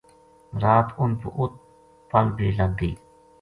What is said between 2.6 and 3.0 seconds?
گئی